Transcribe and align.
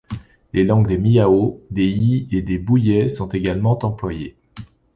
Les 0.53 0.63
langues 0.63 0.87
des 0.87 0.97
Miao, 0.97 1.61
des 1.69 1.83
Yi 1.87 2.27
et 2.31 2.41
des 2.41 2.57
Bouyei 2.57 3.07
sont 3.07 3.27
également 3.29 3.77
employées. 3.85 4.35